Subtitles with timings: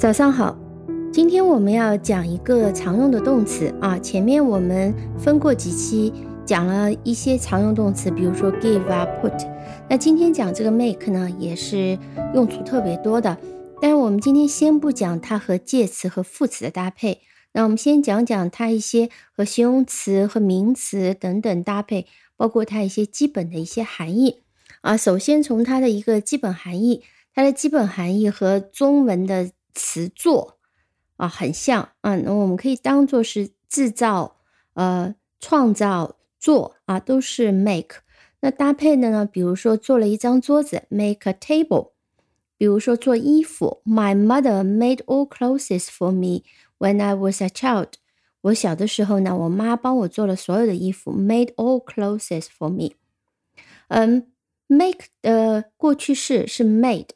[0.00, 0.56] 早上好，
[1.12, 3.98] 今天我们要讲一个常用的动词啊。
[3.98, 6.10] 前面我们分过几期
[6.46, 9.46] 讲了一些常用动词，比如说 give 啊，put。
[9.90, 11.98] 那今天讲这个 make 呢，也是
[12.34, 13.36] 用处特别多的。
[13.78, 17.20] 但是我们今天先不讲它和介词和副词的搭配，
[17.52, 22.06] 那我们先讲讲它一些和形容词和名词等等搭配，
[22.38, 24.36] 包括它一些基本的一些含义
[24.80, 24.96] 啊。
[24.96, 27.02] 首先从它的一个基本含义，
[27.34, 29.50] 它的基本含义和中文的。
[29.74, 30.58] 词作
[31.16, 34.36] 啊，很像啊，那我们可以当做是制造、
[34.74, 37.96] 呃，创造、做啊，都是 make。
[38.40, 41.90] 那搭配的呢，比如说做了一张桌子，make a table；
[42.56, 46.42] 比如说做衣服，My mother made all clothes for me
[46.78, 47.88] when I was a child。
[48.40, 52.94] 我小的时候呢，我妈帮我做了所有的衣服，made all clothes for me。
[53.88, 54.26] 嗯
[54.66, 57.08] ，make 的过去式是 made。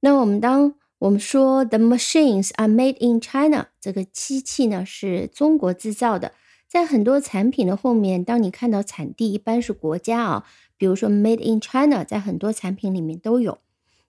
[0.00, 6.32] 那我们当我们说 the machines are made in China，这个机器呢是中国制造的。
[6.68, 13.58] 在很多产品的后面，当你看到产地，一般是国家啊，比如说 made in China，在很多产品里面都有，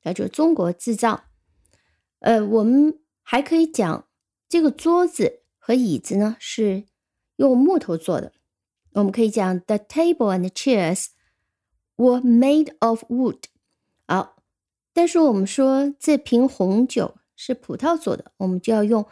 [0.03, 1.23] 那就中国制造。
[2.19, 4.07] 呃，我们还可以讲
[4.47, 6.83] 这个桌子和椅子呢是
[7.37, 8.33] 用木头做的。
[8.91, 11.07] 我们可以讲 the table and chairs
[11.95, 13.39] were made of wood。
[14.93, 19.05] 但是我们说这瓶红酒是葡萄做的，我们就要用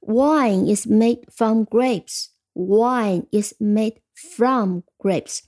[0.00, 2.26] wine is made from grapes。
[2.54, 5.40] wine is made from grapes。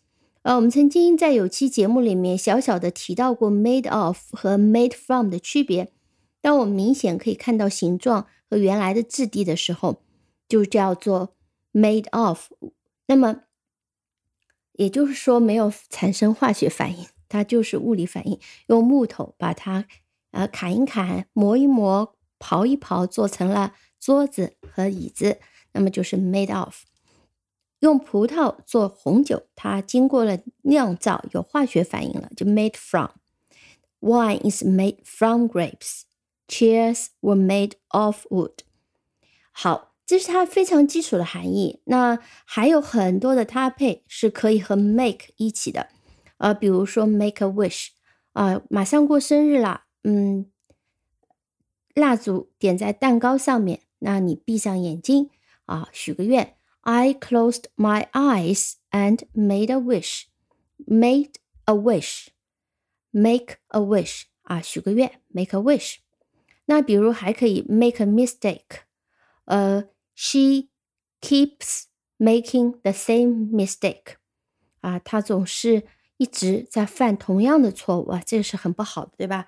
[0.42, 5.92] 呃，我们曾经在有期节目里面小小的提到过 made of 和 made from 的区别。
[6.40, 10.02] 当我们明显可以看到形状和原来的质地的时候，
[10.48, 11.36] 就叫做
[11.72, 12.50] made of。
[13.06, 13.42] 那么
[14.72, 17.06] 也就是说没有产生化学反应。
[17.30, 19.86] 它就是物理反应，用木头把它，
[20.32, 25.38] 呃，砍一砍，磨一磨，刨一刨，做成了桌子和椅子，
[25.72, 26.82] 那么就是 made of。
[27.78, 33.08] 用葡萄做红酒，它经过了酿造，有化学反应了，就 made from。
[34.00, 36.02] Wine is made from grapes.
[36.48, 38.58] Chairs were made of wood.
[39.52, 41.80] 好，这是它非常基础的含义。
[41.84, 45.88] 那还有很多的搭配是可以和 make 一起的。
[46.40, 47.88] 呃，比如说 make a wish，
[48.32, 50.50] 啊，马上过生日了，嗯，
[51.94, 55.28] 蜡烛点在蛋糕上面，那你闭上眼睛
[55.66, 56.56] 啊，许个愿。
[56.80, 60.22] I closed my eyes and made a wish.
[60.86, 61.32] Made
[61.66, 62.28] a wish.
[63.10, 65.96] Make a wish 啊，许个愿，make a wish。
[66.64, 68.84] 那比如还可以 make a mistake，
[69.44, 69.84] 呃
[70.14, 70.68] ，she
[71.20, 71.82] keeps
[72.18, 74.14] making the same mistake，
[74.80, 75.86] 啊，她总是。
[76.19, 79.47] 一直在犯同样的错误啊，这个是很不好的，对吧？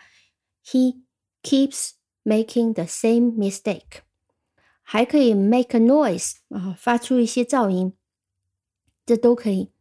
[0.66, 1.02] He
[1.42, 1.92] keeps
[2.24, 4.02] making the same mistake。
[4.84, 7.94] 还可以 make a noise 啊，发出一些噪音，
[9.06, 9.72] 这都可以。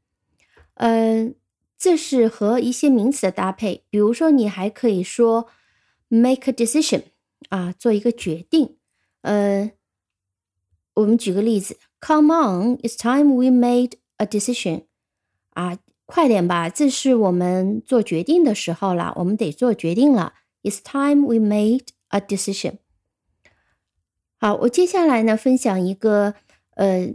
[0.75, 1.37] 嗯，
[1.79, 3.85] 这是和一些名词的搭配。
[3.89, 5.49] 比如说，你还可以说
[6.09, 7.05] make a decision
[7.49, 8.77] 啊，做一个决定。
[9.23, 9.73] 呃，
[10.95, 14.87] 我们举个例子，Come on, it's time we made a decision
[15.51, 15.79] 啊。
[16.14, 20.34] 快点吧，这是我们做决定的时候了，我们得做决定了。
[20.62, 22.80] It's time we made a decision。
[24.38, 26.34] 好，我接下来呢分享一个
[26.76, 27.14] 呃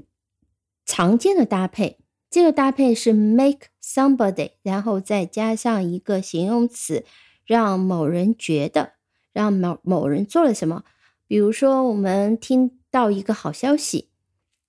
[0.87, 1.99] 常见的搭配，
[2.31, 7.05] 这个搭配是 make somebody，然后再加上一个形容词，
[7.45, 8.95] 让某人觉得，
[9.35, 10.85] 让某某人做了什么。
[11.27, 14.09] 比如说，我们听到一个好消息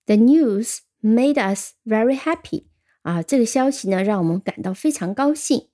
[0.05, 2.65] ，The news made us very happy。
[3.07, 5.69] 啊，这个消息呢，让我们感到非常高兴。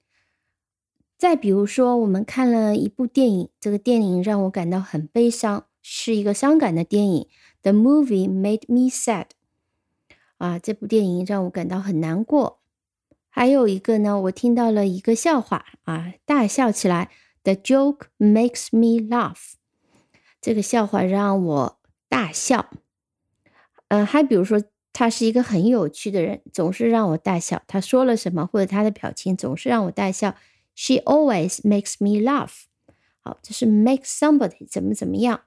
[1.18, 7.28] 再比如说，我们看了一部电影，这个电影让我感到很悲伤，是一个伤感的电影。
[7.64, 9.30] The movie made me sad。
[10.38, 12.60] 啊，这部电影让我感到很难过。
[13.32, 17.10] 还有一个呢，我听到了一个笑话，啊，大笑起来。
[17.42, 19.54] The joke makes me laugh。
[20.40, 22.70] 这个笑话让我大笑。
[23.88, 24.62] 嗯，还比如说。
[24.94, 27.62] 他是一个很有趣的人，总是让我大笑。
[27.68, 30.36] 他说了什么，或者他的表情总是让我大笑。
[30.76, 32.66] She always makes me laugh。
[33.20, 35.42] 好，这是 make somebody 怎么怎么样。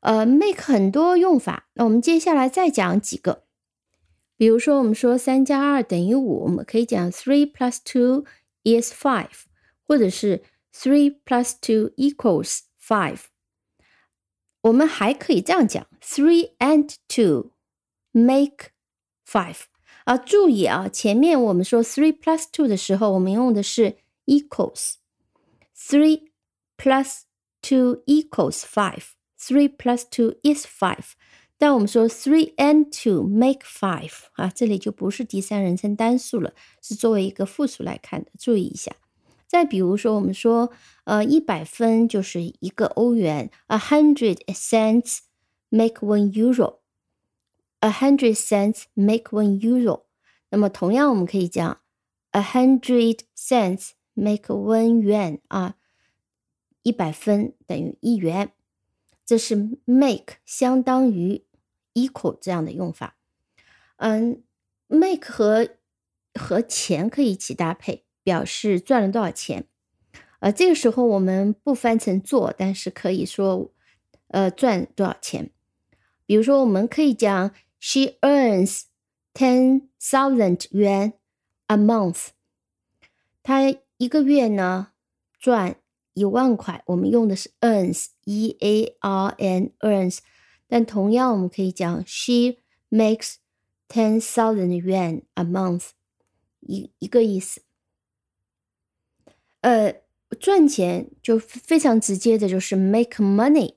[0.00, 1.68] 呃，make 很多用法。
[1.74, 3.44] 那我们接下来再讲几个。
[4.36, 8.24] 比如说，我们说三加二等于五，我们可以讲 three plus two
[8.62, 9.46] is five，
[9.84, 13.18] 或者是 three plus two equals five。
[14.60, 17.50] 我们还可以这样讲：three and two。
[18.17, 18.71] Make
[19.27, 19.57] five
[20.05, 26.29] 啊，注意啊，前面我们说 three plus two 的时候，我们用的是 equals。Three
[26.77, 27.21] plus
[27.61, 29.03] two equals five。
[29.39, 31.13] Three plus two is five。
[31.57, 38.93] 但我们说 three and two make five 啊，这里就不是第三人称单数了，是作为一个复数来看的，注意一下。
[39.47, 40.71] 再比如说，我们说，
[41.05, 45.19] 呃，一百分就是一个欧元，a hundred cents
[45.69, 46.31] make one
[47.80, 50.04] A hundred cents make one euro。
[50.50, 51.80] 那么同样，我们可以讲
[52.30, 55.76] a hundred cents make one yuan 啊，
[56.82, 58.52] 一百分等于一元，
[59.26, 61.44] 这是 make 相当于。
[61.94, 63.16] equal 这样的用法，
[63.96, 64.44] 嗯
[64.86, 65.68] ，make 和
[66.34, 69.66] 和钱可以一起搭配，表示赚了多少钱。
[70.38, 73.72] 呃，这个时候我们不翻成做，但是可以说，
[74.28, 75.50] 呃，赚多少钱。
[76.24, 78.84] 比如说，我们可以讲 She earns
[79.34, 81.12] ten thousand yuan
[81.66, 82.28] a month。
[83.42, 84.92] 她一个月呢
[85.38, 85.76] 赚
[86.14, 86.82] 一万块。
[86.86, 90.18] 我们用的是 earns，e a r n earns。
[90.66, 92.58] 但同样，我们可以讲 she
[92.90, 93.36] makes
[93.88, 95.90] ten thousand yuan a month，
[96.60, 97.62] 一一个意思。
[99.62, 100.02] 呃，
[100.38, 103.76] 赚钱就非常直接的，就是 make money，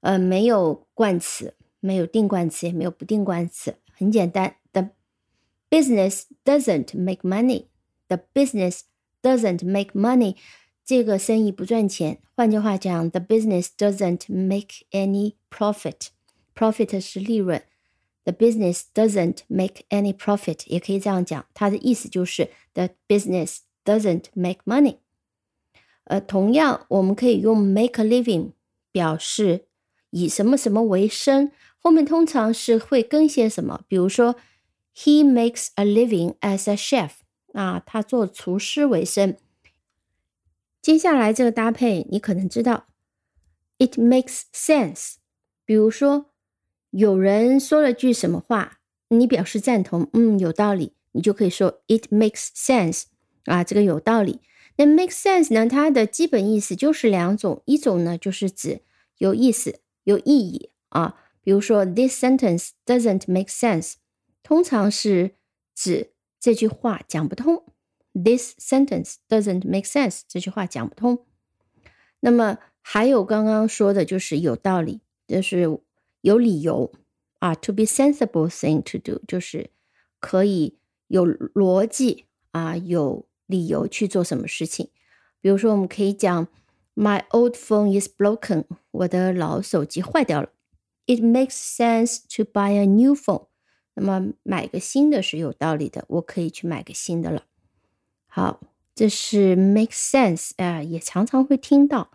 [0.00, 1.54] 呃，没有冠词，
[1.85, 4.55] 没有定冠词，也没有不定冠词，很简单。
[4.71, 4.89] The
[5.69, 7.65] business doesn't make money.
[8.07, 8.81] The business
[9.21, 10.35] doesn't make money.
[10.83, 12.21] 这个生意不赚钱。
[12.35, 16.07] 换句话讲，the business doesn't make any profit.
[16.53, 17.63] Profit 是利润，
[18.23, 24.97] The business doesn't make any profit，也可以这样讲，它的意思就是 The business doesn't make money。
[26.05, 28.51] 呃，同样我们可以用 make a living
[28.91, 29.67] 表示
[30.09, 34.36] 以什么什么为生， 后面通常是会跟些什么，比如说
[34.94, 37.10] He makes a living as a chef，
[37.52, 39.36] 啊，他做厨师为生。
[40.80, 42.86] 接下来这个搭配你可能知道
[43.78, 45.14] ，It makes sense，
[45.64, 46.30] 比如说。
[46.90, 48.78] 有人说了句什么话，
[49.08, 53.02] 你表示赞同，嗯，有道理，你就可以说 it makes sense
[53.44, 54.40] 啊，这个有道理。
[54.76, 55.68] 那 makes sense 呢？
[55.68, 58.80] 它的基本意思就是两种，一种呢就是指
[59.18, 63.92] 有意思、有意义啊，比如说 this sentence doesn't make sense，
[64.42, 65.36] 通常是
[65.76, 66.10] 指
[66.40, 67.62] 这句话讲不通。
[68.12, 71.24] This sentence doesn't make sense，这句话讲不通。
[72.18, 75.78] 那么还有刚刚说的就是有道理，就是。
[76.22, 76.92] 有理由
[77.38, 79.70] 啊，to be sensible thing to do，就是
[80.18, 80.76] 可以
[81.06, 84.90] 有逻辑啊，有理由去做什么事情。
[85.40, 86.48] 比如说，我们可以讲
[86.96, 90.48] ，My old phone is broken，我的老手机坏掉了。
[91.06, 93.46] It makes sense to buy a new phone。
[93.94, 97.44] 那么买个新的是有道理的，我可以去买个新的了。
[98.26, 98.60] 好，
[98.94, 102.10] 这是 make sense 啊，也常常会听到。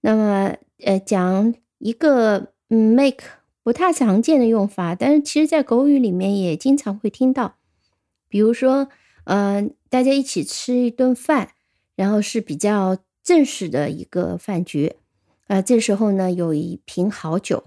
[0.00, 2.52] 那么呃，讲一个。
[2.68, 3.24] ，make
[3.62, 7.58] 不太常见的用法，但是其实，在口语里面也经常会听到。
[8.28, 8.88] 比如说，
[9.22, 11.50] 呃，大家一起吃一顿饭，
[11.94, 14.96] 然后是比较正式的一个饭局，
[15.46, 17.62] 啊，这时候呢，有一瓶好酒，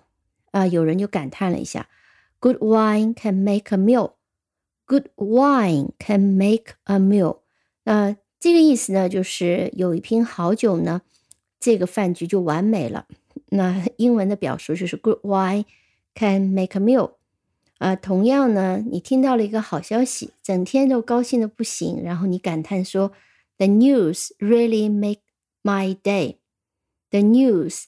[0.52, 1.88] 啊，有人就感叹了一下
[2.40, 4.14] ：“Good wine can make a meal.
[4.86, 7.40] Good wine can make a meal。”
[7.84, 11.02] 那这个意思呢，就是有一瓶好酒呢，
[11.60, 13.08] 这个饭局就完美了。
[13.50, 15.66] 那英文的表述就是 "Good wine
[16.16, 17.14] can make a meal"。
[17.80, 23.14] 啊，同样呢，你听到了一个好消息，整天都高兴的不行，然后你感叹说
[23.58, 25.22] ："The news really make
[25.64, 26.38] my day."
[27.10, 27.86] The news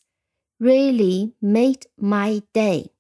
[0.62, 2.92] really made my day.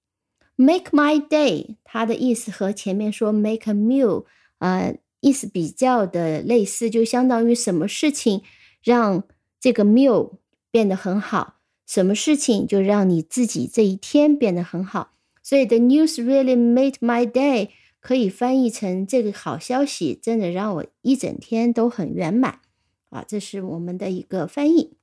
[0.55, 4.25] Make my day，它的意思和前面说 make a meal，
[4.57, 8.41] 呃，意思比较的类似，就相当于什么事情
[8.83, 9.23] 让
[9.59, 10.39] 这个 meal
[10.71, 11.59] 变得很好。
[11.85, 15.11] 什么事情就让你自己这一天变得很好？
[15.43, 22.59] 所以 the news really made my day 可以翻译成这个好消息真的让我一整天都很圆满
[23.09, 23.25] 啊！
[23.27, 24.93] 这是我们的一个翻译。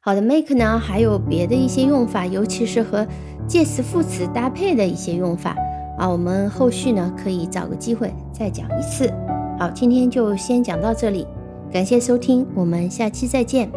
[0.00, 3.06] 好的，make 呢还有别的一些用法，尤其是和
[3.48, 5.56] 介词副词搭配的一些用法
[5.98, 6.08] 啊。
[6.08, 9.12] 我们后续呢可以找个机会再讲一次。
[9.58, 11.26] 好，今天就先讲到这里，
[11.72, 13.68] 感谢收听，我们下期再见。